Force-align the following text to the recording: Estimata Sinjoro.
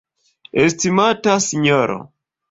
Estimata 0.61 1.35
Sinjoro. 1.47 1.99